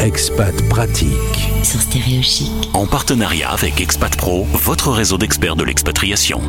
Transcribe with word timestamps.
Expat 0.00 0.66
Pratique. 0.70 1.50
Sur 1.62 1.78
Stéréo 1.78 2.22
Chic. 2.22 2.50
En 2.72 2.86
partenariat 2.86 3.50
avec 3.50 3.82
Expat 3.82 4.16
Pro, 4.16 4.44
votre 4.44 4.90
réseau 4.90 5.18
d'experts 5.18 5.56
de 5.56 5.64
l'expatriation. 5.64 6.40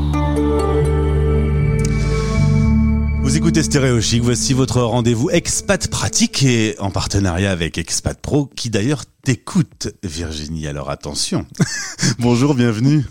Vous 3.21 3.35
écoutez 3.35 3.61
Stéréo 3.61 3.99
Chic, 3.99 4.23
voici 4.23 4.53
votre 4.53 4.81
rendez-vous 4.81 5.29
Expat 5.31 5.85
Pratique 5.89 6.43
et 6.43 6.77
en 6.79 6.91
partenariat 6.91 7.51
avec 7.51 7.77
Expat 7.77 8.17
Pro 8.17 8.45
qui 8.45 8.69
d'ailleurs 8.69 9.03
t'écoute 9.21 9.89
Virginie. 10.01 10.67
Alors 10.67 10.89
attention. 10.89 11.45
Bonjour, 12.19 12.55
bienvenue. 12.55 13.03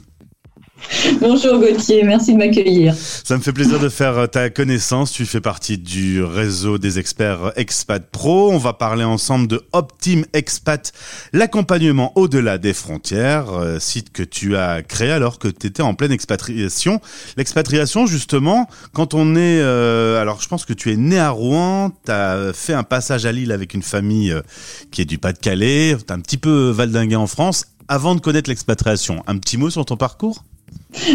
Bonjour 1.21 1.59
Gauthier, 1.59 2.03
merci 2.05 2.33
de 2.33 2.39
m'accueillir. 2.39 2.95
Ça 2.95 3.37
me 3.37 3.43
fait 3.43 3.53
plaisir 3.53 3.79
de 3.79 3.89
faire 3.89 4.29
ta 4.31 4.51
connaissance. 4.51 5.13
Tu 5.13 5.27
fais 5.27 5.41
partie 5.41 5.79
du 5.79 6.23
réseau 6.23 6.79
des 6.79 6.99
experts 6.99 7.53
Expat 7.57 8.11
Pro. 8.11 8.51
On 8.51 8.59
va 8.59 8.73
parler 8.73 9.05
ensemble 9.05 9.47
de 9.47 9.63
Optim 9.73 10.23
Expat, 10.33 10.93
l'accompagnement 11.33 12.13
au-delà 12.17 12.59
des 12.59 12.73
frontières, 12.73 13.51
euh, 13.53 13.79
site 13.79 14.13
que 14.13 14.23
tu 14.23 14.57
as 14.57 14.83
créé 14.83 15.11
alors 15.11 15.39
que 15.39 15.49
tu 15.49 15.67
étais 15.67 15.83
en 15.83 15.95
pleine 15.95 16.13
expatriation. 16.13 17.01
L'expatriation, 17.37 18.07
justement, 18.07 18.69
quand 18.93 19.15
on 19.15 19.37
est... 19.37 19.61
Euh, 19.61 20.21
alors 20.21 20.41
je 20.41 20.49
pense 20.49 20.65
que 20.65 20.73
tu 20.73 20.93
es 20.93 20.97
né 20.97 21.19
à 21.19 21.31
Rouen, 21.31 21.93
tu 22.05 22.13
as 22.13 22.53
fait 22.53 22.75
un 22.75 22.85
passage 22.85 23.27
à 23.27 23.33
Lille 23.33 23.53
avec 23.53 23.75
une 23.75 23.83
famille 23.83 24.33
euh, 24.33 24.43
qui 24.91 25.03
est 25.03 25.07
du 25.07 25.19
Pas-de-Calais, 25.19 25.97
tu 26.07 26.13
un 26.13 26.21
petit 26.21 26.39
peu 26.39 26.71
valdingué 26.71 27.17
en 27.17 27.27
France 27.27 27.67
avant 27.89 28.15
de 28.15 28.21
connaître 28.21 28.49
l'expatriation. 28.49 29.23
Un 29.27 29.37
petit 29.39 29.57
mot 29.57 29.69
sur 29.69 29.85
ton 29.85 29.97
parcours? 29.97 30.45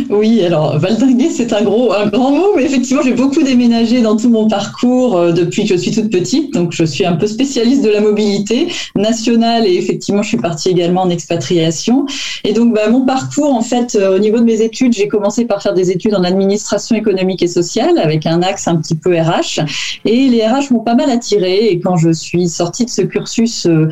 Oui, 0.10 0.44
alors 0.44 0.78
valdinguer, 0.80 1.30
c'est 1.30 1.52
un 1.54 1.62
gros, 1.62 1.94
un 1.94 2.08
grand 2.08 2.32
mot, 2.32 2.54
mais 2.56 2.64
effectivement, 2.64 3.02
j'ai 3.04 3.14
beaucoup 3.14 3.44
déménagé 3.44 4.02
dans 4.02 4.16
tout 4.16 4.30
mon 4.30 4.48
parcours 4.48 5.18
euh, 5.18 5.32
depuis 5.32 5.64
que 5.64 5.70
je 5.70 5.76
suis 5.76 5.92
toute 5.92 6.10
petite. 6.10 6.54
Donc, 6.54 6.72
je 6.72 6.86
suis 6.86 7.06
un 7.06 7.14
peu 7.14 7.28
spécialiste 7.28 7.84
de 7.84 7.90
la 7.90 8.02
mobilité 8.02 8.68
nationale 8.96 9.68
et 9.68 9.76
effectivement, 9.76 10.24
je 10.24 10.30
suis 10.30 10.38
partie 10.38 10.70
également 10.70 11.02
en 11.02 11.10
expatriation. 11.10 12.06
Et 12.44 12.54
donc, 12.54 12.74
bah, 12.74 12.90
mon 12.90 13.06
parcours, 13.06 13.54
en 13.54 13.62
fait, 13.62 13.96
euh, 13.96 14.16
au 14.16 14.20
niveau 14.20 14.40
de 14.40 14.46
mes 14.46 14.62
études, 14.62 14.94
j'ai 14.94 15.08
commencé 15.08 15.46
par 15.46 15.62
faire 15.62 15.74
des 15.74 15.92
études 15.92 16.16
en 16.16 16.24
administration 16.24 16.96
économique 16.96 17.44
et 17.44 17.48
sociale 17.48 17.98
avec 17.98 18.26
un 18.26 18.42
axe 18.42 18.68
un 18.68 18.78
petit 18.78 18.96
peu 18.96 19.20
RH. 19.20 19.60
Et 20.06 20.30
les 20.30 20.46
RH 20.46 20.72
m'ont 20.72 20.84
pas 20.84 20.96
mal 20.96 21.10
attiré. 21.10 21.68
Et 21.68 21.80
quand 21.80 21.98
je 21.98 22.12
suis 22.12 22.48
sortie 22.48 22.86
de 22.86 22.90
ce 22.90 23.02
cursus 23.02 23.66
euh, 23.66 23.90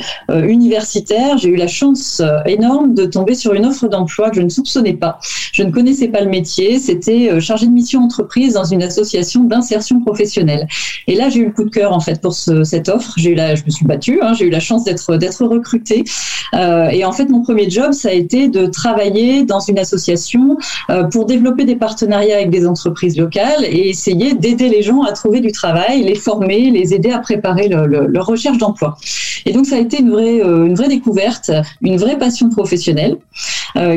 universitaire, 0.48 1.38
j'ai 1.38 1.50
eu 1.50 1.56
la 1.58 1.68
chance 1.68 2.22
énorme 2.46 2.94
de 2.94 3.06
tomber 3.06 3.36
sur 3.36 3.54
une 3.54 3.66
offre 3.66 3.88
d'emploi 3.88 4.30
que 4.30 4.38
je 4.38 4.42
ne 4.42 4.50
soupçonnais 4.50 4.94
pas. 4.94 5.20
Je 5.54 5.62
ne 5.62 5.72
connaissais 5.72 6.08
pas 6.08 6.22
le 6.22 6.30
métier. 6.30 6.80
C'était 6.80 7.30
euh, 7.32 7.40
chargé 7.40 7.68
de 7.68 7.72
mission 7.72 8.02
entreprise 8.02 8.54
dans 8.54 8.64
une 8.64 8.82
association 8.82 9.44
d'insertion 9.44 10.02
professionnelle. 10.02 10.68
Et 11.08 11.16
là, 11.16 11.30
j'ai 11.30 11.40
eu 11.42 11.46
le 11.46 11.52
coup 11.52 11.64
de 11.64 11.70
cœur 11.70 11.94
en 11.94 12.00
fait 12.00 12.20
pour 12.20 12.34
cette 12.34 12.90
offre. 12.90 13.14
J'ai 13.18 13.32
eu 13.32 13.36
la, 13.36 13.54
je 13.54 13.64
me 13.64 13.70
suis 13.70 13.86
battue. 13.86 14.20
Hein, 14.22 14.34
j'ai 14.34 14.46
eu 14.46 14.50
la 14.50 14.60
chance 14.60 14.84
d'être 14.84 15.16
d'être 15.18 15.46
recrutée. 15.46 16.04
Euh, 16.56 16.90
et 16.90 17.06
en 17.06 17.12
fait, 17.12 17.30
mon 17.30 17.44
premier 17.44 17.70
job, 17.70 17.92
ça 17.94 18.10
a 18.10 18.14
été 18.14 18.48
de 18.48 18.66
travailler 18.66 19.44
dans 19.44 19.60
une 19.60 19.78
association 19.78 20.58
euh, 20.90 21.04
pour 21.04 21.26
développer 21.26 21.66
des 21.66 21.76
partenariats 21.76 22.38
avec 22.38 22.50
des 22.50 22.66
entreprises 22.68 23.18
locales 23.18 23.64
et 23.64 23.90
essayer 23.90 24.34
d'aider 24.34 24.70
les 24.70 24.82
gens 24.82 25.04
à 25.04 25.12
trouver 25.12 25.40
du 25.40 25.52
travail, 25.52 26.04
les 26.04 26.16
former, 26.16 26.72
les 26.72 26.96
aider 26.96 27.12
à 27.12 27.20
préparer 27.20 27.68
leur 27.68 28.26
recherche 28.26 28.58
d'emploi. 28.58 28.98
Et 29.46 29.54
donc, 29.54 29.66
ça 29.66 29.76
a 29.76 29.80
été 29.80 30.00
une 30.00 30.12
vraie, 30.12 30.40
une 30.40 30.76
vraie 30.76 30.88
découverte, 30.88 31.52
une 31.82 31.98
vraie 31.98 32.18
passion 32.18 32.50
professionnelle 32.50 33.18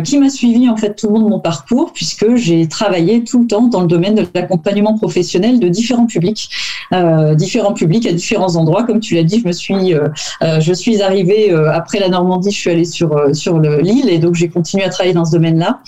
qui 0.04 0.18
m'a 0.18 0.30
suivi 0.30 0.68
en 0.70 0.76
fait 0.76 0.94
tout 0.94 1.08
le 1.08 1.14
long 1.14 1.20
de 1.20 1.28
mon 1.28 1.40
parcours 1.40 1.92
puisque 1.92 2.34
j'ai 2.36 2.66
travaillé 2.68 3.24
tout 3.24 3.40
le 3.40 3.46
temps 3.46 3.68
dans 3.68 3.80
le 3.80 3.86
domaine 3.86 4.14
de 4.14 4.26
l'accompagnement 4.34 4.96
professionnel 4.96 5.60
de 5.60 5.68
différents 5.68 6.06
publics, 6.06 6.48
euh, 6.92 7.34
différents 7.34 7.72
publics 7.72 8.06
à 8.06 8.12
différents 8.12 8.56
endroits. 8.56 8.84
Comme 8.84 9.00
tu 9.00 9.14
l'as 9.14 9.22
dit, 9.22 9.40
je 9.40 9.46
me 9.46 9.52
suis, 9.52 9.94
euh, 9.94 10.08
euh, 10.42 10.60
je 10.60 10.72
suis 10.72 11.02
arrivée 11.02 11.52
après 11.72 11.98
la 11.98 12.08
Normandie, 12.08 12.50
je 12.50 12.58
suis 12.58 12.70
allée 12.70 12.84
sur 12.84 13.14
sur 13.32 13.58
l'île 13.58 14.08
et 14.08 14.18
donc 14.18 14.34
j'ai 14.34 14.48
continué 14.48 14.84
à 14.84 14.88
travailler 14.88 15.14
dans 15.14 15.24
ce 15.24 15.32
domaine-là. 15.32 15.80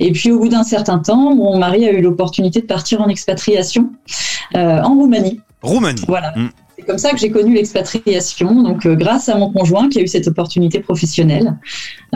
Et 0.00 0.12
puis 0.12 0.30
au 0.32 0.40
bout 0.40 0.48
d'un 0.48 0.64
certain 0.64 0.98
temps, 0.98 1.34
mon 1.34 1.58
mari 1.58 1.86
a 1.86 1.92
eu 1.92 2.00
l'opportunité 2.00 2.60
de 2.60 2.66
partir 2.66 3.00
en 3.00 3.08
expatriation 3.08 3.90
en 4.54 4.94
Roumanie. 4.94 5.40
Roumanie. 5.62 6.04
Voilà. 6.06 6.32
Mm. 6.36 6.48
C'est 6.76 6.84
comme 6.84 6.98
ça 6.98 7.10
que 7.10 7.18
j'ai 7.18 7.30
connu 7.30 7.54
l'expatriation, 7.54 8.62
donc 8.62 8.84
euh, 8.84 8.94
grâce 8.94 9.30
à 9.30 9.38
mon 9.38 9.50
conjoint 9.50 9.88
qui 9.88 9.98
a 9.98 10.02
eu 10.02 10.06
cette 10.06 10.28
opportunité 10.28 10.80
professionnelle. 10.80 11.56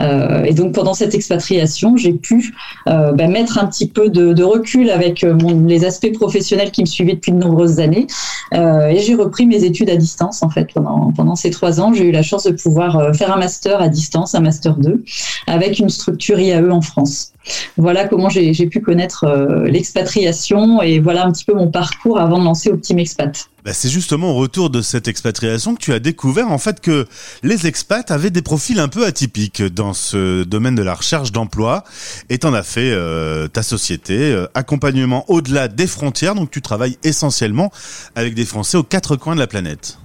Euh, 0.01 0.43
et 0.43 0.53
donc 0.53 0.73
pendant 0.73 0.93
cette 0.93 1.13
expatriation, 1.13 1.95
j'ai 1.97 2.13
pu 2.13 2.53
euh, 2.87 3.11
bah, 3.11 3.27
mettre 3.27 3.57
un 3.57 3.67
petit 3.67 3.87
peu 3.87 4.09
de, 4.09 4.43
recul 4.43 4.89
avec 4.89 5.23
euh, 5.23 5.37
les 5.67 5.85
aspects 5.85 6.11
professionnels 6.13 6.71
qui 6.71 6.81
me 6.81 6.87
suivaient 6.87 7.13
depuis 7.13 7.31
de 7.31 7.37
nombreuses 7.37 7.79
années. 7.79 8.07
Et 8.53 8.99
j'ai 8.99 9.15
repris 9.15 9.45
mes 9.45 9.63
études 9.63 9.89
à 9.89 9.95
distance 9.95 10.43
en 10.43 10.49
fait 10.49 10.73
pendant, 10.73 11.13
pendant 11.15 11.35
ces 11.35 11.51
trois 11.51 11.79
ans. 11.79 11.93
J'ai 11.93 12.05
eu 12.05 12.11
la 12.11 12.23
chance 12.23 12.43
de 12.43 12.51
pouvoir 12.51 13.15
faire 13.15 13.31
un 13.33 13.37
master 13.37 13.81
à 13.81 13.87
distance, 13.87 14.35
un 14.35 14.41
master 14.41 14.75
2, 14.75 15.03
avec 15.47 15.79
une 15.79 15.89
structure 15.89 16.37
IAE 16.37 16.69
en 16.69 16.81
France. 16.81 17.31
Voilà 17.77 18.07
comment 18.07 18.29
j'ai 18.29 18.53
pu 18.67 18.81
connaître 18.81 19.25
l'expatriation 19.65 20.81
et 20.81 20.99
voilà 20.99 21.25
un 21.25 21.31
petit 21.31 21.45
peu 21.45 21.53
mon 21.53 21.71
parcours 21.71 22.19
avant 22.19 22.39
de 22.39 22.43
lancer 22.43 22.69
Optim 22.71 22.97
Expat. 22.97 23.49
Bah 23.63 23.73
c'est 23.73 23.89
justement 23.89 24.31
au 24.31 24.35
retour 24.35 24.71
de 24.71 24.81
cette 24.81 25.07
expatriation 25.07 25.75
que 25.75 25.79
tu 25.79 25.93
as 25.93 25.99
découvert 25.99 26.49
en 26.51 26.57
fait 26.57 26.81
que 26.81 27.05
les 27.43 27.67
expats 27.67 28.09
avaient 28.09 28.31
des 28.31 28.41
profils 28.41 28.79
un 28.79 28.87
peu 28.87 29.05
atypiques 29.05 29.61
dans 29.61 29.90
ce 29.93 30.43
domaine 30.43 30.75
de 30.75 30.83
la 30.83 30.95
recherche 30.95 31.31
d'emploi 31.31 31.83
et 32.29 32.37
t'en 32.37 32.53
as 32.53 32.63
fait 32.63 32.91
ta 33.53 33.63
société, 33.63 34.31
euh, 34.31 34.47
accompagnement 34.53 35.25
au-delà 35.29 35.67
des 35.67 35.87
frontières, 35.87 36.35
donc 36.35 36.51
tu 36.51 36.61
travailles 36.61 36.97
essentiellement 37.03 37.71
avec 38.15 38.33
des 38.33 38.45
Français 38.45 38.77
aux 38.77 38.83
quatre 38.83 39.15
coins 39.15 39.35
de 39.35 39.39
la 39.39 39.47
planète. 39.47 39.97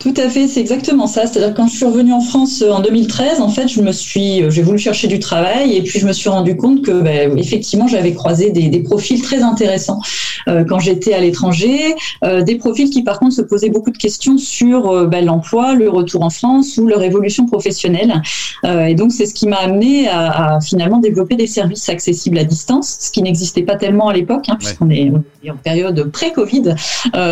Tout 0.00 0.14
à 0.16 0.30
fait, 0.30 0.48
c'est 0.48 0.60
exactement 0.60 1.06
ça. 1.06 1.26
C'est-à-dire 1.26 1.54
quand 1.54 1.66
je 1.66 1.76
suis 1.76 1.84
revenue 1.84 2.14
en 2.14 2.22
France 2.22 2.62
euh, 2.62 2.70
en 2.70 2.80
2013, 2.80 3.42
en 3.42 3.50
fait, 3.50 3.68
je 3.68 3.82
me 3.82 3.92
suis, 3.92 4.42
euh, 4.42 4.48
j'ai 4.48 4.62
voulu 4.62 4.78
chercher 4.78 5.08
du 5.08 5.18
travail 5.18 5.76
et 5.76 5.82
puis 5.82 6.00
je 6.00 6.06
me 6.06 6.14
suis 6.14 6.30
rendu 6.30 6.56
compte 6.56 6.80
que, 6.80 7.02
ben, 7.02 7.36
effectivement, 7.36 7.86
j'avais 7.86 8.14
croisé 8.14 8.50
des, 8.50 8.70
des, 8.70 8.80
profils 8.80 9.20
très 9.20 9.42
intéressants 9.42 10.00
euh, 10.48 10.64
quand 10.64 10.78
j'étais 10.78 11.12
à 11.12 11.20
l'étranger, 11.20 11.94
euh, 12.24 12.40
des 12.40 12.54
profils 12.54 12.88
qui, 12.88 13.02
par 13.02 13.18
contre, 13.18 13.34
se 13.34 13.42
posaient 13.42 13.68
beaucoup 13.68 13.90
de 13.90 13.98
questions 13.98 14.38
sur 14.38 15.06
ben, 15.06 15.22
l'emploi, 15.22 15.74
le 15.74 15.90
retour 15.90 16.22
en 16.22 16.30
France 16.30 16.78
ou 16.78 16.86
leur 16.86 17.02
évolution 17.02 17.44
professionnelle. 17.44 18.22
et 18.64 18.94
donc, 18.94 19.12
c'est 19.12 19.26
ce 19.26 19.34
qui 19.34 19.46
m'a 19.48 19.58
amené 19.58 20.08
à, 20.08 20.54
à, 20.54 20.60
finalement 20.62 20.98
développer 20.98 21.36
des 21.36 21.46
services 21.46 21.90
accessibles 21.90 22.38
à 22.38 22.44
distance, 22.44 22.96
ce 23.00 23.10
qui 23.10 23.20
n'existait 23.20 23.62
pas 23.62 23.76
tellement 23.76 24.08
à 24.08 24.14
l'époque, 24.14 24.46
hein, 24.48 24.56
puisqu'on 24.58 24.88
est, 24.88 25.12
est, 25.44 25.50
en 25.50 25.56
période 25.56 26.10
pré-Covid. 26.10 26.74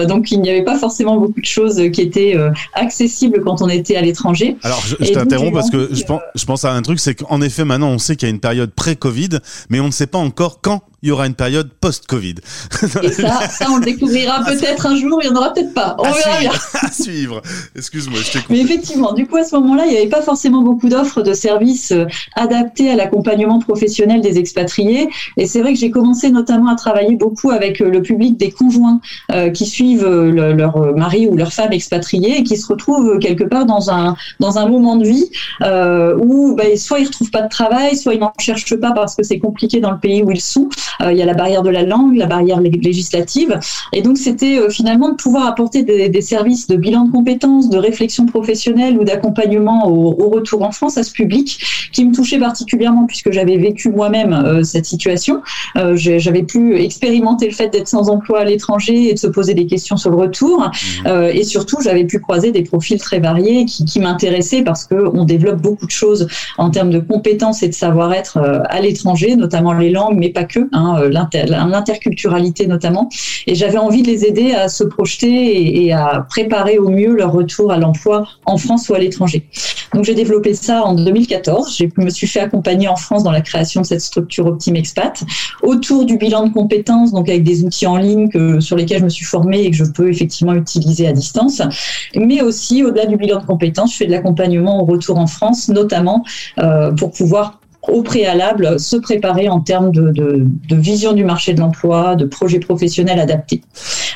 donc, 0.07 0.31
il 0.31 0.43
n'y 0.43 0.51
avait 0.51 0.65
pas 0.65 0.77
forcément 0.77 1.17
beaucoup 1.17 1.41
de 1.41 1.47
choses 1.47 1.81
qui 1.93 2.03
étaient 2.03 2.37
accessible 2.75 3.43
quand 3.45 3.63
on 3.63 3.69
était 3.69 3.97
à 3.97 4.03
l'étranger. 4.03 4.57
Alors, 4.63 4.81
je, 4.87 4.97
je 5.01 5.13
t'interromps 5.13 5.53
parce 5.53 5.71
que 5.71 5.89
je 5.93 6.05
pense, 6.05 6.21
je 6.35 6.45
pense 6.45 6.65
à 6.65 6.73
un 6.73 6.83
truc, 6.83 7.01
c'est 7.01 7.15
qu'en 7.15 7.41
effet, 7.41 7.65
maintenant, 7.65 7.91
on 7.91 7.99
sait 7.99 8.17
qu'il 8.17 8.29
y 8.29 8.31
a 8.31 8.35
une 8.35 8.41
période 8.41 8.71
pré-Covid, 8.71 9.41
mais 9.71 9.81
on 9.81 9.87
ne 9.87 9.93
sait 9.93 10.07
pas 10.07 10.19
encore 10.19 10.61
quand 10.61 10.83
il 11.03 11.09
y 11.09 11.13
aura 11.13 11.27
une 11.27 11.35
période 11.35 11.71
post-Covid. 11.81 12.37
Et 13.03 13.13
ça, 13.13 13.49
ça, 13.49 13.67
on 13.71 13.79
le 13.79 13.85
découvrira 13.85 14.45
peut-être 14.45 14.87
un 14.87 14.97
jour, 14.97 15.21
il 15.23 15.31
n'y 15.31 15.37
en 15.37 15.39
aura 15.39 15.53
peut-être 15.53 15.75
pas. 15.75 15.97
On 15.99 16.05
à 16.05 16.13
verra 16.13 16.37
suivre, 16.37 16.41
bien. 16.41 16.53
À 16.89 16.93
suivre. 16.93 17.43
Excuse-moi, 17.77 18.19
je 18.23 18.33
t'ai 18.33 18.39
Mais 18.51 18.61
effectivement, 18.61 19.13
du 19.13 19.27
coup, 19.27 19.37
à 19.37 19.45
ce 19.45 19.55
moment-là, 19.57 19.85
il 19.87 19.93
n'y 19.93 19.97
avait 19.97 20.09
pas 20.09 20.23
forcément 20.23 20.63
beaucoup 20.63 20.89
d'offres 20.89 21.23
de 21.23 21.33
services 21.33 21.93
euh, 21.93 22.07
adaptés 22.35 22.91
à 22.91 22.97
l'accompagnement 22.97 23.59
professionnel 23.59 24.21
des 24.21 24.39
expatriés. 24.39 25.09
Et 25.37 25.47
c'est 25.47 25.61
vrai 25.61 25.73
que 25.73 25.79
j'ai 25.79 25.91
commencé 25.91 26.31
notamment 26.31 26.69
à 26.69 26.75
travailler 26.75 27.17
beaucoup 27.17 27.51
avec 27.51 27.81
euh, 27.81 27.91
le 27.91 28.03
public 28.03 28.37
des 28.37 28.51
conjoints 28.51 29.01
euh, 29.33 29.51
qui 29.51 29.67
suivent 29.67 30.07
le, 30.07 30.53
leur 30.53 30.95
mari 30.97 31.27
ou 31.27 31.37
leur 31.37 31.53
femme 31.53 31.73
expatriée 31.73 32.39
et 32.39 32.43
qui 32.43 32.57
se 32.57 32.67
retrouvent 32.67 33.19
quelque 33.19 33.45
part 33.45 33.67
dans 33.67 33.91
un, 33.91 34.17
dans 34.41 34.59
un 34.59 34.69
moment 34.69 34.97
de 34.97 35.07
vie 35.07 35.31
euh, 35.63 36.17
où 36.19 36.55
ben, 36.55 36.77
soit 36.77 36.99
ils 36.99 37.03
ne 37.03 37.09
retrouvent 37.09 37.31
pas 37.31 37.43
de 37.43 37.49
travail, 37.49 37.97
soit 37.97 38.15
ils 38.15 38.21
n'en 38.21 38.33
cherchent 38.39 38.77
pas 38.77 38.93
parce 38.93 39.15
que 39.15 39.23
c'est 39.23 39.39
compliqué 39.39 39.81
dans 39.81 39.91
le 39.91 39.99
pays 39.99 40.23
où 40.23 40.31
ils 40.31 40.41
sont. 40.41 40.69
Euh, 41.03 41.13
il 41.13 41.19
y 41.19 41.23
a 41.23 41.27
la 41.27 41.35
barrière 41.35 41.63
de 41.63 41.71
la 41.71 41.83
langue, 41.83 42.17
la 42.17 42.27
barrière 42.27 42.61
législative. 42.61 43.59
Et 43.93 44.03
donc, 44.03 44.19
c'était 44.19 44.59
euh, 44.59 44.71
finalement 44.71 45.11
de 45.11 45.15
pouvoir 45.15 45.47
apporter 45.47 45.83
des, 45.83 46.09
des, 46.09 46.21
services 46.21 46.67
de 46.67 46.77
bilan 46.77 47.05
de 47.05 47.13
compétences, 47.13 47.71
de 47.71 47.79
réflexion 47.79 48.27
professionnelle 48.27 48.99
ou 48.99 49.05
d'accompagnement 49.05 49.89
au, 49.89 50.15
au, 50.23 50.29
retour 50.29 50.63
en 50.63 50.73
France 50.73 50.99
à 50.99 51.03
ce 51.03 51.13
public 51.13 51.59
qui 51.93 52.05
me 52.05 52.15
touchait 52.15 52.39
particulièrement 52.39 53.07
puisque 53.07 53.33
j'avais 53.33 53.57
vécu 53.57 53.91
moi-même 53.91 54.33
euh, 54.33 54.63
cette 54.63 54.87
situation. 54.87 55.43
Euh, 55.77 55.95
j'avais 55.97 56.43
pu 56.43 56.77
expérimenter 56.81 57.47
le 57.47 57.55
fait 57.55 57.69
d'être 57.69 57.89
sans 57.89 58.09
emploi 58.09 58.41
à 58.41 58.45
l'étranger 58.45 59.11
et 59.11 59.15
de 59.15 59.19
se 59.19 59.27
poser 59.27 59.55
des 59.55 59.67
questions 59.67 59.97
sur 59.97 60.11
le 60.11 60.17
retour. 60.17 60.61
Mmh. 60.61 61.07
Euh, 61.07 61.33
et 61.33 61.45
surtout, 61.45 61.79
j'avais 61.83 62.05
pu 62.05 62.21
croiser 62.21 62.53
des 62.53 62.63
profils 62.63 62.99
très 62.99 63.21
variés 63.21 63.65
qui, 63.65 63.85
qui 63.85 64.01
m'intéressaient 64.01 64.63
parce 64.63 64.85
qu'on 64.85 65.25
développe 65.25 65.61
beaucoup 65.61 65.87
de 65.87 65.91
choses 65.91 66.29
en 66.57 66.71
termes 66.71 66.91
de 66.91 67.01
compétences 67.01 67.63
et 67.63 67.69
de 67.69 67.75
savoir-être 67.75 68.39
à 68.69 68.81
l'étranger, 68.81 69.37
notamment 69.37 69.73
les 69.73 69.91
langues, 69.91 70.17
mais 70.17 70.31
pas 70.31 70.45
que 70.45 70.69
hein, 70.79 71.09
l'interculturalité 71.09 72.67
notamment. 72.67 73.09
Et 73.47 73.55
j'avais 73.55 73.79
envie 73.79 74.03
de 74.03 74.09
les 74.09 74.25
aider 74.25 74.53
à 74.53 74.69
se 74.69 74.85
projeter 74.85 75.85
et, 75.85 75.93
à 75.93 76.27
préparer 76.29 76.79
au 76.79 76.89
mieux 76.89 77.15
leur 77.15 77.33
retour 77.33 77.73
à 77.73 77.79
l'emploi 77.79 78.27
en 78.47 78.57
France 78.57 78.89
ou 78.89 78.95
à 78.95 78.99
l'étranger. 78.99 79.47
Donc 79.95 80.05
j'ai 80.05 80.15
développé 80.15 80.55
ça 80.55 80.85
en 80.85 80.95
2014. 80.95 81.77
Je 81.77 82.03
me 82.03 82.11
suis 82.11 82.27
fait 82.27 82.41
accompagner 82.41 82.89
en 82.89 82.97
France 82.97 83.25
dans 83.25 83.31
la 83.31 83.41
création 83.41 83.81
de 83.81 83.87
cette 83.87 84.01
structure 84.01 84.47
Optim 84.47 84.75
Expat 84.75 85.25
autour 85.63 86.05
du 86.05 86.17
bilan 86.17 86.47
de 86.47 86.53
compétences, 86.53 87.13
donc 87.13 87.29
avec 87.29 87.43
des 87.43 87.65
outils 87.65 87.87
en 87.87 87.97
ligne 87.97 88.29
que, 88.29 88.61
sur 88.61 88.77
lesquels 88.77 89.01
je 89.01 89.05
me 89.05 89.09
suis 89.09 89.25
formée 89.25 89.63
et 89.63 89.71
que 89.71 89.77
je 89.77 89.85
peux 89.85 90.09
effectivement 90.09 90.55
utiliser 90.55 91.07
à 91.07 91.13
distance. 91.13 91.63
Mais 92.15 92.43
aussi 92.43 92.85
au-delà 92.85 93.07
du 93.07 93.17
bilan 93.17 93.41
de 93.41 93.47
compétences, 93.47 93.93
je 93.93 93.97
fais 93.99 94.07
de 94.07 94.13
l'accompagnement 94.13 94.83
au 94.83 94.85
retour 94.85 95.19
en 95.19 95.27
France, 95.27 95.69
notamment 95.69 96.25
euh, 96.59 96.93
pour 96.93 97.11
pouvoir 97.11 97.58
au 97.83 98.03
préalable 98.03 98.79
se 98.81 98.97
préparer 98.97 99.49
en 99.49 99.61
termes 99.61 99.93
de, 99.93 100.11
de, 100.11 100.77
vision 100.77 101.13
du 101.13 101.25
marché 101.25 101.55
de 101.55 101.61
l'emploi, 101.61 102.17
de 102.17 102.25
projets 102.25 102.59
professionnels 102.59 103.21
adaptés. 103.21 103.63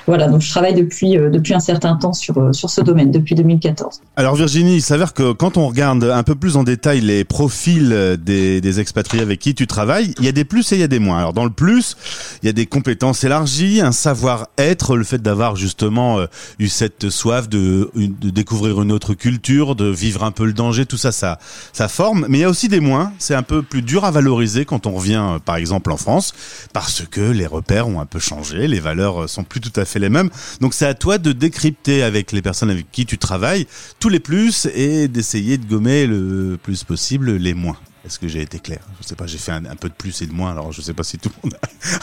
Voilà, 0.06 0.28
donc 0.28 0.40
je 0.40 0.50
travaille 0.50 0.74
depuis, 0.74 1.16
euh, 1.16 1.30
depuis 1.30 1.54
un 1.54 1.60
certain 1.60 1.96
temps 1.96 2.12
sur, 2.12 2.38
euh, 2.38 2.52
sur 2.52 2.70
ce 2.70 2.80
domaine, 2.80 3.10
depuis 3.10 3.34
2014. 3.34 4.00
Alors 4.16 4.34
Virginie, 4.34 4.76
il 4.76 4.82
s'avère 4.82 5.14
que 5.14 5.32
quand 5.32 5.56
on 5.56 5.68
regarde 5.68 6.04
un 6.04 6.22
peu 6.22 6.34
plus 6.34 6.56
en 6.56 6.64
détail 6.64 7.00
les 7.00 7.24
profils 7.24 8.18
des, 8.20 8.60
des 8.60 8.80
expatriés 8.80 9.22
avec 9.22 9.38
qui 9.38 9.54
tu 9.54 9.66
travailles, 9.66 10.14
il 10.18 10.24
y 10.24 10.28
a 10.28 10.32
des 10.32 10.44
plus 10.44 10.72
et 10.72 10.76
il 10.76 10.80
y 10.80 10.84
a 10.84 10.88
des 10.88 10.98
moins. 10.98 11.18
Alors 11.18 11.32
dans 11.32 11.44
le 11.44 11.50
plus, 11.50 11.96
il 12.42 12.46
y 12.46 12.48
a 12.48 12.52
des 12.52 12.66
compétences 12.66 13.24
élargies, 13.24 13.80
un 13.80 13.92
savoir-être, 13.92 14.96
le 14.96 15.04
fait 15.04 15.22
d'avoir 15.22 15.56
justement 15.56 16.18
euh, 16.18 16.26
eu 16.58 16.68
cette 16.68 17.10
soif 17.10 17.48
de, 17.48 17.90
de 17.94 18.30
découvrir 18.30 18.82
une 18.82 18.92
autre 18.92 19.14
culture, 19.14 19.76
de 19.76 19.86
vivre 19.86 20.24
un 20.24 20.32
peu 20.32 20.44
le 20.44 20.52
danger, 20.52 20.86
tout 20.86 20.96
ça, 20.96 21.12
ça, 21.12 21.38
ça 21.72 21.88
forme. 21.88 22.26
Mais 22.28 22.38
il 22.38 22.40
y 22.42 22.44
a 22.44 22.50
aussi 22.50 22.68
des 22.68 22.80
moins, 22.80 23.12
c'est 23.18 23.34
un 23.34 23.42
peu 23.42 23.51
plus 23.60 23.82
dur 23.82 24.04
à 24.04 24.10
valoriser 24.10 24.64
quand 24.64 24.86
on 24.86 24.92
revient 24.92 25.38
par 25.44 25.56
exemple 25.56 25.92
en 25.92 25.96
France, 25.96 26.32
parce 26.72 27.04
que 27.08 27.20
les 27.20 27.46
repères 27.46 27.86
ont 27.86 28.00
un 28.00 28.06
peu 28.06 28.18
changé, 28.18 28.66
les 28.66 28.80
valeurs 28.80 29.28
sont 29.28 29.44
plus 29.44 29.60
tout 29.60 29.72
à 29.76 29.84
fait 29.84 29.92
fait 29.92 29.98
les 29.98 30.08
mêmes. 30.08 30.30
Donc 30.60 30.74
c'est 30.74 30.86
à 30.86 30.94
toi 30.94 31.18
de 31.18 31.32
décrypter 31.32 32.02
avec 32.02 32.32
les 32.32 32.42
personnes 32.42 32.70
avec 32.70 32.90
qui 32.90 33.06
tu 33.06 33.18
travailles 33.18 33.66
tous 34.00 34.08
les 34.08 34.20
plus 34.20 34.66
et 34.74 35.06
d'essayer 35.08 35.58
de 35.58 35.66
gommer 35.66 36.06
le 36.06 36.58
plus 36.60 36.82
possible 36.82 37.36
les 37.36 37.54
moins. 37.54 37.76
Est-ce 38.04 38.18
que 38.18 38.26
j'ai 38.26 38.42
été 38.42 38.58
clair? 38.58 38.80
Je 39.00 39.06
sais 39.06 39.14
pas, 39.14 39.28
j'ai 39.28 39.38
fait 39.38 39.52
un, 39.52 39.76
peu 39.76 39.88
de 39.88 39.94
plus 39.94 40.22
et 40.22 40.26
de 40.26 40.32
moins, 40.32 40.50
alors 40.50 40.72
je 40.72 40.80
sais 40.80 40.94
pas 40.94 41.04
si 41.04 41.18
tout 41.18 41.30
le 41.44 41.50
monde 41.50 41.58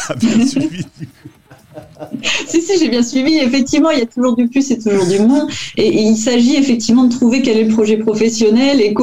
a 0.08 0.16
bien 0.16 0.48
suivi 0.48 0.86
si, 2.48 2.62
si, 2.62 2.80
j'ai 2.80 2.90
bien 2.90 3.04
suivi. 3.04 3.38
Effectivement, 3.38 3.90
il 3.92 4.00
y 4.00 4.02
a 4.02 4.06
toujours 4.06 4.36
du 4.36 4.48
plus 4.48 4.72
et 4.72 4.80
toujours 4.80 5.06
du 5.06 5.20
moins. 5.20 5.48
Et, 5.78 6.02
il 6.02 6.16
s'agit 6.16 6.56
effectivement 6.56 7.06
de 7.06 7.14
trouver 7.14 7.42
quel 7.42 7.58
est 7.58 7.64
le 7.66 7.74
projet 7.74 7.98
professionnel 7.98 8.82
et 8.82 8.94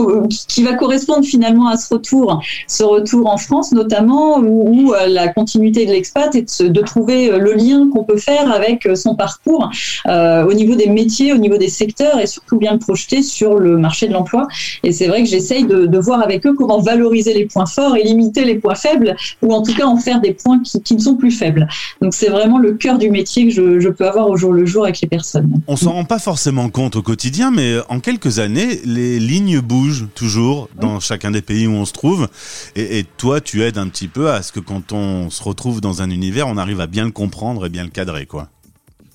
qui 0.49 0.62
va 0.62 0.75
correspondre 0.75 1.25
finalement 1.25 1.69
à 1.69 1.76
ce 1.76 1.94
retour, 1.94 2.43
ce 2.69 2.84
retour 2.84 3.28
en 3.31 3.37
France 3.37 3.73
notamment, 3.73 4.38
où, 4.38 4.93
euh, 4.94 5.06
la 5.06 5.28
continuité 5.28 5.87
de 5.87 5.93
l'expat 5.93 6.34
est 6.34 6.62
de, 6.62 6.81
trouver 6.81 7.31
euh, 7.31 7.38
le 7.38 7.55
lien 7.55 7.88
qu'on 7.93 8.05
peut 8.05 8.17
faire 8.17 8.50
avec 8.52 8.87
euh, 8.87 8.94
son 8.94 9.14
parcours 9.14 9.70
au 10.06 10.52
niveau 10.52 10.75
des 10.75 10.88
métiers, 10.88 11.32
au 11.32 11.37
niveau 11.37 11.56
des 11.56 11.69
secteurs 11.69 12.19
et 12.20 12.26
surtout 12.26 12.56
bien 12.56 12.73
le 12.73 12.78
projeter 12.78 13.23
sur 13.23 13.58
le 13.58 13.76
marché 13.76 14.06
de 14.08 14.12
l'emploi. 14.12 14.46
Et 14.82 14.93
c'est 14.93 15.06
vrai 15.06 15.23
que 15.23 15.28
j'essaye 15.28 15.64
de, 15.64 15.87
de, 15.87 15.99
voir 15.99 16.23
avec 16.23 16.46
eux 16.46 16.55
comment 16.55 16.78
valoriser 16.78 17.34
les 17.34 17.46
points 17.46 17.67
forts 17.67 17.96
et 17.96 18.02
limiter 18.02 18.44
les 18.44 18.56
points 18.56 18.75
faibles, 18.75 19.17
ou 19.43 19.52
en 19.52 19.62
tout 19.62 19.75
cas 19.75 19.87
en 19.87 19.96
faire 19.96 20.20
des 20.20 20.32
points 20.32 20.61
qui, 20.61 20.81
qui 20.81 20.94
ne 20.94 21.00
sont 21.00 21.17
plus 21.17 21.31
faibles. 21.31 21.69
Donc 22.00 22.14
c'est 22.14 22.28
vraiment 22.28 22.58
le 22.58 22.65
cœur 22.72 22.98
du 22.98 23.10
métier 23.10 23.46
que 23.46 23.52
je, 23.52 23.88
peux 23.88 24.06
avoir 24.06 24.28
au 24.28 24.36
jour 24.36 24.52
le 24.52 24.66
jour 24.66 24.84
avec 24.84 25.00
les 25.00 25.08
personnes. 25.08 25.50
On 25.66 25.76
s'en 25.76 25.92
rend 25.92 26.04
pas 26.04 26.18
forcément 26.18 26.68
compte 26.68 26.96
au 26.96 27.02
quotidien, 27.02 27.50
mais 27.50 27.76
en 27.88 28.00
quelques 28.00 28.38
années, 28.38 28.80
les 28.84 29.18
lignes 29.18 29.60
bougent 29.60 30.06
toujours 30.14 30.68
dans 30.80 31.00
chacun 31.00 31.30
des 31.30 31.42
pays 31.42 31.66
où 31.66 31.72
on 31.72 31.84
se 31.84 31.92
trouve. 31.92 32.28
Et, 32.74 33.04
toi, 33.16 33.40
tu 33.40 33.62
aides 33.62 33.78
un 33.78 33.88
petit 33.88 34.08
peu 34.08 34.30
à 34.30 34.42
ce 34.42 34.52
que 34.52 34.60
quand 34.60 34.92
on 34.92 35.30
se 35.30 35.42
retrouve 35.42 35.80
dans 35.80 36.02
un 36.02 36.10
univers, 36.10 36.48
on 36.48 36.56
arrive 36.56 36.80
à 36.80 36.86
bien 36.86 37.04
le 37.04 37.10
comprendre 37.10 37.66
et 37.66 37.68
bien 37.68 37.84
le 37.84 37.90
cadrer, 37.90 38.26
quoi. 38.26 38.48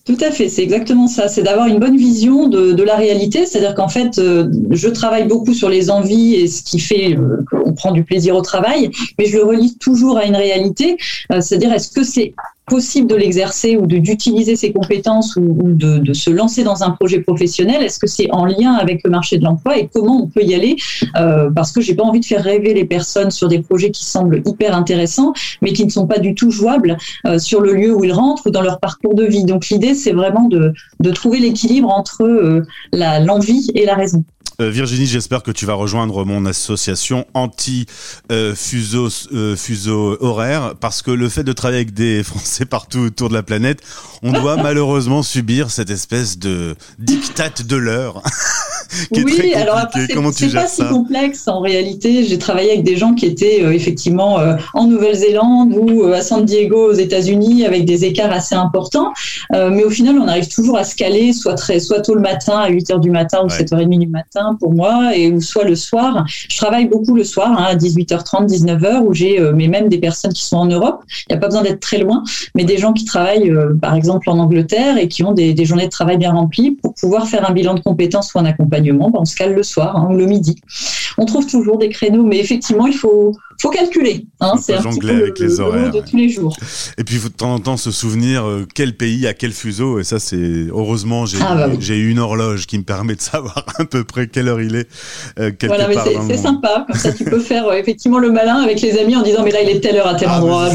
Tout 0.03 0.17
à 0.19 0.31
fait, 0.31 0.49
c'est 0.49 0.63
exactement 0.63 1.07
ça. 1.07 1.27
C'est 1.27 1.43
d'avoir 1.43 1.67
une 1.67 1.77
bonne 1.77 1.95
vision 1.95 2.47
de, 2.47 2.83
la 2.83 2.95
réalité. 2.95 3.45
C'est-à-dire 3.45 3.75
qu'en 3.75 3.87
fait, 3.87 4.17
euh, 4.17 4.51
je 4.71 4.89
travaille 4.89 5.27
beaucoup 5.27 5.53
sur 5.53 5.69
les 5.69 5.91
envies 5.91 6.35
et 6.35 6.47
ce 6.47 6.63
qui 6.63 6.79
fait 6.79 7.15
euh, 7.15 7.45
qu'on 7.49 7.73
prend 7.73 7.91
du 7.91 8.03
plaisir 8.03 8.35
au 8.35 8.41
travail, 8.41 8.89
mais 9.19 9.25
je 9.25 9.37
le 9.37 9.43
relie 9.43 9.77
toujours 9.77 10.17
à 10.17 10.25
une 10.25 10.35
réalité. 10.35 10.97
Euh, 11.31 11.41
c'est-à-dire, 11.41 11.71
est-ce 11.71 11.91
que 11.91 12.03
c'est 12.03 12.33
possible 12.71 13.07
de 13.07 13.15
l'exercer 13.15 13.75
ou 13.75 13.85
d'utiliser 13.85 14.55
ses 14.55 14.71
compétences 14.71 15.35
ou, 15.35 15.73
de, 15.73 16.13
se 16.13 16.29
lancer 16.29 16.63
dans 16.63 16.83
un 16.83 16.91
projet 16.91 17.19
professionnel? 17.19 17.83
Est-ce 17.83 17.99
que 17.99 18.07
c'est 18.07 18.31
en 18.31 18.45
lien 18.45 18.75
avec 18.75 19.01
le 19.03 19.09
marché 19.09 19.37
de 19.37 19.43
l'emploi 19.43 19.77
et 19.77 19.89
comment 19.93 20.21
on 20.23 20.27
peut 20.27 20.41
y 20.41 20.55
aller? 20.55 20.77
Euh, 21.17 21.49
Parce 21.53 21.73
que 21.73 21.81
j'ai 21.81 21.95
pas 21.95 22.03
envie 22.03 22.21
de 22.21 22.25
faire 22.25 22.41
rêver 22.41 22.73
les 22.73 22.85
personnes 22.85 23.29
sur 23.29 23.49
des 23.49 23.59
projets 23.59 23.91
qui 23.91 24.05
semblent 24.05 24.41
hyper 24.45 24.73
intéressants, 24.73 25.33
mais 25.61 25.73
qui 25.73 25.83
ne 25.83 25.89
sont 25.89 26.07
pas 26.07 26.19
du 26.19 26.33
tout 26.33 26.49
jouables 26.49 26.97
euh, 27.27 27.39
sur 27.39 27.59
le 27.59 27.73
lieu 27.73 27.93
où 27.93 28.05
ils 28.05 28.13
rentrent 28.13 28.47
ou 28.47 28.51
dans 28.51 28.61
leur 28.61 28.79
parcours 28.79 29.15
de 29.15 29.25
vie. 29.25 29.43
Donc 29.43 29.67
l'idée, 29.67 29.93
c'est 29.93 30.13
vraiment 30.13 30.47
de, 30.47 30.73
de 31.01 31.11
trouver 31.11 31.39
l'équilibre 31.39 31.89
entre 31.89 32.23
euh, 32.23 32.65
l'envie 32.93 33.69
et 33.75 33.85
la 33.85 33.95
raison. 33.95 34.23
Euh, 34.61 34.69
Virginie, 34.69 35.07
j'espère 35.07 35.41
que 35.41 35.51
tu 35.51 35.65
vas 35.65 35.73
rejoindre 35.73 36.23
mon 36.23 36.45
association 36.45 37.25
anti-fuseau 37.33 39.07
euh, 39.33 39.55
fuseau 39.55 40.17
horaire 40.21 40.75
parce 40.79 41.01
que 41.01 41.09
le 41.09 41.29
fait 41.29 41.43
de 41.43 41.51
travailler 41.51 41.81
avec 41.81 41.93
des 41.93 42.23
Français 42.23 42.65
partout 42.65 42.99
autour 42.99 43.29
de 43.29 43.33
la 43.33 43.43
planète, 43.43 43.81
on 44.21 44.31
doit 44.31 44.57
malheureusement 44.63 45.23
subir 45.23 45.71
cette 45.71 45.89
espèce 45.89 46.37
de 46.37 46.75
diktat 46.99 47.63
de 47.67 47.75
l'heure. 47.75 48.21
oui, 49.11 49.53
alors 49.55 49.77
après, 49.77 50.05
c'est 50.33 50.53
pas 50.53 50.67
si 50.67 50.83
complexe 50.83 51.47
en 51.47 51.61
réalité. 51.61 52.23
J'ai 52.23 52.37
travaillé 52.37 52.71
avec 52.71 52.83
des 52.83 52.97
gens 52.97 53.15
qui 53.15 53.25
étaient 53.25 53.63
euh, 53.63 53.71
effectivement 53.71 54.39
en 54.73 54.87
Nouvelle-Zélande 54.87 55.73
ou 55.73 56.03
à 56.05 56.21
San 56.21 56.45
Diego 56.45 56.91
aux 56.91 56.93
États-Unis 56.93 57.65
avec 57.65 57.85
des 57.85 58.05
écarts 58.05 58.31
assez 58.31 58.55
importants. 58.55 59.11
mais 59.51 59.83
au 59.83 59.89
final, 59.89 60.19
on 60.19 60.27
arrive 60.27 60.47
toujours 60.47 60.77
à 60.77 60.83
se 60.83 60.95
caler, 60.95 61.33
soit 61.33 61.55
très, 61.55 61.79
soit 61.79 62.01
tôt 62.01 62.15
le 62.15 62.21
matin 62.21 62.59
à 62.59 62.69
8 62.69 62.91
h 62.91 62.99
du 62.99 63.09
matin 63.09 63.39
ou 63.43 63.47
7h30 63.47 63.99
du 63.99 64.07
matin 64.07 64.50
pour 64.55 64.73
moi, 64.73 65.15
et 65.15 65.31
ou 65.31 65.41
soit 65.41 65.63
le 65.63 65.75
soir. 65.75 66.25
Je 66.27 66.57
travaille 66.57 66.87
beaucoup 66.87 67.15
le 67.15 67.23
soir, 67.23 67.51
hein, 67.51 67.65
à 67.69 67.75
18h30, 67.75 68.47
19h, 68.47 69.01
où 69.01 69.13
j'ai 69.13 69.39
euh, 69.39 69.53
mais 69.55 69.67
même 69.67 69.89
des 69.89 69.97
personnes 69.97 70.33
qui 70.33 70.43
sont 70.43 70.57
en 70.57 70.65
Europe. 70.65 71.03
Il 71.29 71.33
n'y 71.33 71.37
a 71.37 71.39
pas 71.39 71.47
besoin 71.47 71.63
d'être 71.63 71.79
très 71.79 71.97
loin, 71.97 72.23
mais 72.55 72.63
des 72.63 72.77
gens 72.77 72.93
qui 72.93 73.05
travaillent, 73.05 73.49
euh, 73.49 73.73
par 73.81 73.95
exemple, 73.95 74.29
en 74.29 74.39
Angleterre 74.39 74.97
et 74.97 75.07
qui 75.07 75.23
ont 75.23 75.33
des, 75.33 75.55
journées 75.65 75.85
de 75.85 75.91
travail 75.91 76.17
bien 76.17 76.31
remplies 76.31 76.71
pour 76.71 76.93
pouvoir 76.95 77.27
faire 77.27 77.49
un 77.49 77.53
bilan 77.53 77.75
de 77.75 77.81
compétences 77.81 78.33
ou 78.33 78.39
un 78.39 78.45
accompagnement. 78.45 79.09
Ben, 79.09 79.19
on 79.21 79.25
se 79.25 79.35
cale 79.35 79.53
le 79.53 79.63
soir 79.63 79.95
hein, 79.97 80.07
ou 80.11 80.17
le 80.17 80.25
midi. 80.25 80.59
On 81.17 81.25
trouve 81.25 81.45
toujours 81.45 81.77
des 81.77 81.89
créneaux, 81.89 82.23
mais 82.23 82.39
effectivement, 82.39 82.87
il 82.87 82.95
faut 82.95 83.33
faut 83.61 83.69
calculer. 83.69 84.25
Hein, 84.39 84.55
c'est 84.61 84.75
un 84.75 84.81
jongler 84.81 85.13
avec 85.13 85.39
les 85.39 85.59
horaires 85.59 85.91
de 85.91 86.01
tous 86.01 86.17
les 86.17 86.29
jours. 86.29 86.55
Et 86.97 87.03
puis, 87.03 87.15
il 87.15 87.21
faut 87.21 87.29
de 87.29 87.33
temps 87.33 87.53
en 87.53 87.59
temps 87.59 87.77
se 87.77 87.91
souvenir 87.91 88.45
euh, 88.45 88.67
quel 88.73 88.95
pays 88.95 89.27
a 89.27 89.33
quel 89.33 89.51
fuseau. 89.51 89.99
Et 89.99 90.03
ça, 90.03 90.19
c'est 90.19 90.67
heureusement, 90.69 91.25
j'ai 91.25 91.37
ah, 91.41 91.67
bah 91.67 91.93
une 91.93 92.19
horloge 92.19 92.67
qui 92.67 92.77
me 92.77 92.83
permet 92.83 93.15
de 93.15 93.21
savoir 93.21 93.65
à 93.77 93.85
peu 93.85 94.03
près 94.03 94.27
quelle 94.27 94.47
heure 94.47 94.61
il 94.61 94.75
est. 94.75 94.87
Euh, 95.39 95.51
voilà, 95.63 95.87
mais 95.87 95.95
c'est 96.27 96.37
sympa. 96.37 96.85
Comme 96.87 96.99
ça, 96.99 97.11
tu 97.11 97.23
peux 97.23 97.39
faire 97.39 97.67
euh, 97.67 97.73
effectivement 97.73 98.19
le 98.19 98.31
malin 98.31 98.61
avec 98.61 98.81
les 98.81 98.97
amis 98.97 99.15
en 99.15 99.23
disant 99.23 99.43
mais 99.43 99.51
là, 99.51 99.61
il 99.61 99.69
est 99.69 99.79
telle 99.79 99.97
heure 99.97 100.07
à 100.07 100.15
tel 100.15 100.27
ah, 100.31 100.37
endroit. 100.37 100.69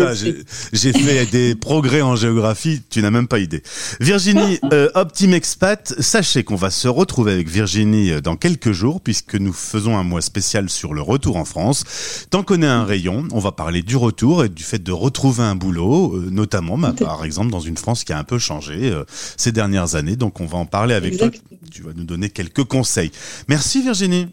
J'ai 0.72 0.92
fait 0.92 1.26
des 1.30 1.54
progrès 1.54 2.02
en 2.02 2.16
géographie. 2.16 2.82
Tu 2.90 3.02
n'as 3.02 3.10
même 3.10 3.28
pas 3.28 3.38
idée. 3.38 3.62
Virginie, 4.00 4.58
euh, 4.72 4.88
Optim 4.94 5.32
Expat, 5.32 5.94
sachez 5.98 6.44
qu'on 6.44 6.56
va 6.56 6.70
se 6.70 6.88
retrouver 6.88 7.32
avec 7.32 7.48
Virginie 7.48 8.10
euh, 8.10 8.20
dans 8.20 8.36
quelques 8.36 8.72
jours 8.72 9.00
puisque 9.00 9.34
nous 9.34 9.52
faisons 9.52 9.96
un 9.96 10.02
mois 10.02 10.20
spécial 10.20 10.70
sur 10.70 10.94
le 10.94 11.02
retour 11.02 11.36
en 11.36 11.44
France. 11.44 11.84
Tant 12.30 12.42
qu'on 12.42 12.62
est 12.62 12.66
un 12.76 12.84
rayon, 12.84 13.26
on 13.32 13.38
va 13.38 13.52
parler 13.52 13.82
du 13.82 13.96
retour 13.96 14.44
et 14.44 14.48
du 14.48 14.62
fait 14.62 14.82
de 14.82 14.92
retrouver 14.92 15.42
un 15.42 15.54
boulot, 15.54 16.14
euh, 16.14 16.28
notamment 16.30 16.78
bah, 16.78 16.94
par 16.98 17.24
exemple 17.24 17.50
dans 17.50 17.60
une 17.60 17.76
France 17.76 18.04
qui 18.04 18.12
a 18.12 18.18
un 18.18 18.24
peu 18.24 18.38
changé 18.38 18.90
euh, 18.90 19.04
ces 19.36 19.52
dernières 19.52 19.94
années. 19.94 20.16
Donc 20.16 20.40
on 20.40 20.46
va 20.46 20.58
en 20.58 20.66
parler 20.66 20.94
avec 20.94 21.18
toi. 21.18 21.30
Tu 21.70 21.82
vas 21.82 21.92
nous 21.94 22.04
donner 22.04 22.30
quelques 22.30 22.64
conseils. 22.64 23.10
Merci 23.48 23.82
Virginie. 23.82 24.28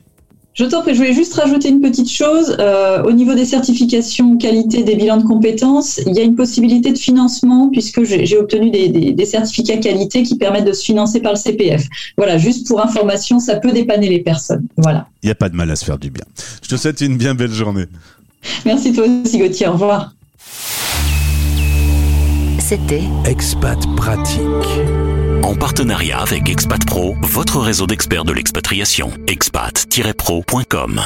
Je 0.53 0.65
t'en 0.65 0.81
prie, 0.81 0.93
je 0.93 0.99
voulais 0.99 1.15
juste 1.15 1.33
rajouter 1.33 1.69
une 1.69 1.81
petite 1.81 2.11
chose. 2.11 2.55
Euh, 2.59 3.01
au 3.03 3.11
niveau 3.11 3.33
des 3.33 3.45
certifications 3.45 4.37
qualité 4.37 4.83
des 4.83 4.95
bilans 4.95 5.17
de 5.17 5.23
compétences, 5.23 5.99
il 6.05 6.15
y 6.15 6.19
a 6.19 6.23
une 6.23 6.35
possibilité 6.35 6.91
de 6.91 6.97
financement 6.97 7.69
puisque 7.71 8.03
j'ai 8.03 8.37
obtenu 8.37 8.69
des, 8.69 8.87
des, 8.89 9.13
des, 9.13 9.25
certificats 9.25 9.77
qualité 9.77 10.21
qui 10.21 10.37
permettent 10.37 10.65
de 10.65 10.73
se 10.73 10.83
financer 10.83 11.21
par 11.21 11.33
le 11.33 11.39
CPF. 11.39 11.87
Voilà, 12.17 12.37
juste 12.37 12.67
pour 12.67 12.83
information, 12.83 13.39
ça 13.39 13.55
peut 13.55 13.71
dépanner 13.71 14.09
les 14.09 14.19
personnes. 14.19 14.67
Voilà. 14.77 15.07
Il 15.23 15.25
n'y 15.25 15.31
a 15.31 15.35
pas 15.35 15.49
de 15.49 15.55
mal 15.55 15.71
à 15.71 15.75
se 15.75 15.85
faire 15.85 15.97
du 15.97 16.11
bien. 16.11 16.25
Je 16.61 16.69
te 16.69 16.75
souhaite 16.75 17.01
une 17.01 17.17
bien 17.17 17.33
belle 17.33 17.51
journée. 17.51 17.85
Merci 18.65 18.93
toi 18.93 19.05
aussi 19.05 19.37
Gauthier, 19.37 19.67
au 19.67 19.73
revoir. 19.73 20.11
C'était 22.59 23.03
Expat 23.25 23.79
Pratique. 23.95 24.41
En 25.43 25.55
partenariat 25.55 26.19
avec 26.19 26.49
Expat 26.49 26.85
Pro, 26.85 27.15
votre 27.21 27.59
réseau 27.59 27.85
d'experts 27.85 28.23
de 28.23 28.33
l'expatriation. 28.33 29.11
expat-pro.com 29.27 31.03